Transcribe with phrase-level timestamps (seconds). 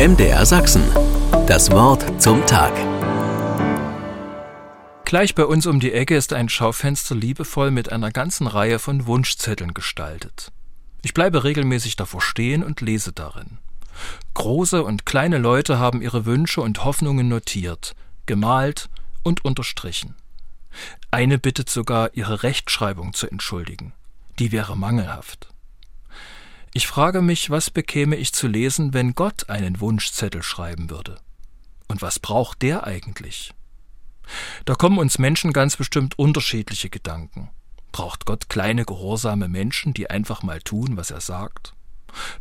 [0.00, 0.82] MDR Sachsen.
[1.46, 2.72] Das Wort zum Tag.
[5.04, 9.04] Gleich bei uns um die Ecke ist ein Schaufenster liebevoll mit einer ganzen Reihe von
[9.04, 10.52] Wunschzetteln gestaltet.
[11.02, 13.58] Ich bleibe regelmäßig davor stehen und lese darin.
[14.32, 17.94] Große und kleine Leute haben ihre Wünsche und Hoffnungen notiert,
[18.24, 18.88] gemalt
[19.22, 20.14] und unterstrichen.
[21.10, 23.92] Eine bittet sogar, ihre Rechtschreibung zu entschuldigen.
[24.38, 25.49] Die wäre mangelhaft.
[26.72, 31.16] Ich frage mich, was bekäme ich zu lesen, wenn Gott einen Wunschzettel schreiben würde?
[31.88, 33.52] Und was braucht der eigentlich?
[34.64, 37.50] Da kommen uns Menschen ganz bestimmt unterschiedliche Gedanken.
[37.90, 41.74] Braucht Gott kleine, gehorsame Menschen, die einfach mal tun, was er sagt?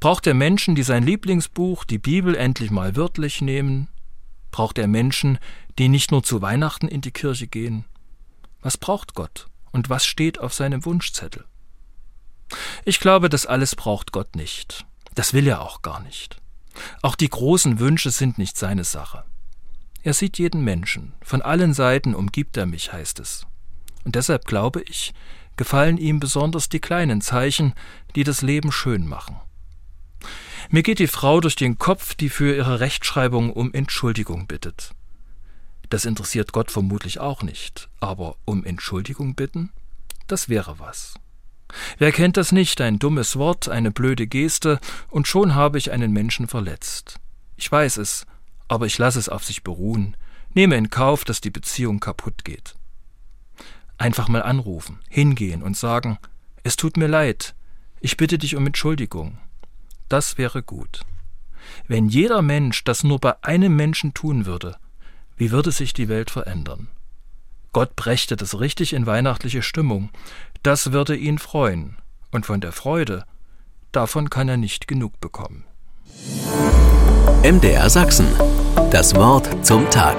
[0.00, 3.86] Braucht er Menschen, die sein Lieblingsbuch, die Bibel, endlich mal wörtlich nehmen?
[4.50, 5.38] Braucht er Menschen,
[5.78, 7.84] die nicht nur zu Weihnachten in die Kirche gehen?
[8.60, 11.44] Was braucht Gott und was steht auf seinem Wunschzettel?
[12.88, 14.86] Ich glaube, das alles braucht Gott nicht.
[15.16, 16.40] Das will er auch gar nicht.
[17.02, 19.24] Auch die großen Wünsche sind nicht seine Sache.
[20.04, 23.44] Er sieht jeden Menschen, von allen Seiten umgibt er mich, heißt es.
[24.04, 25.14] Und deshalb glaube ich,
[25.56, 27.74] gefallen ihm besonders die kleinen Zeichen,
[28.14, 29.40] die das Leben schön machen.
[30.70, 34.92] Mir geht die Frau durch den Kopf, die für ihre Rechtschreibung um Entschuldigung bittet.
[35.88, 39.72] Das interessiert Gott vermutlich auch nicht, aber um Entschuldigung bitten,
[40.28, 41.14] das wäre was.
[41.98, 46.12] Wer kennt das nicht, ein dummes Wort, eine blöde Geste, und schon habe ich einen
[46.12, 47.18] Menschen verletzt.
[47.56, 48.26] Ich weiß es,
[48.68, 50.16] aber ich lasse es auf sich beruhen,
[50.54, 52.74] nehme in Kauf, dass die Beziehung kaputt geht.
[53.98, 56.18] Einfach mal anrufen, hingehen und sagen,
[56.62, 57.54] es tut mir leid,
[58.00, 59.38] ich bitte dich um Entschuldigung.
[60.08, 61.00] Das wäre gut.
[61.88, 64.76] Wenn jeder Mensch das nur bei einem Menschen tun würde,
[65.36, 66.88] wie würde sich die Welt verändern?
[67.72, 70.10] Gott brächte das richtig in weihnachtliche Stimmung.
[70.66, 71.96] Das würde ihn freuen.
[72.32, 73.24] Und von der Freude,
[73.92, 75.62] davon kann er nicht genug bekommen.
[77.44, 78.26] MDR Sachsen.
[78.90, 80.16] Das Wort zum Tag.